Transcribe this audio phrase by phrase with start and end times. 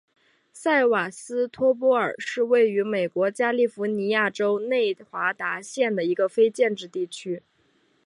[0.51, 7.43] 塞瓦斯托波尔是位于美国加利福尼亚州内华达县的一个非建制地区。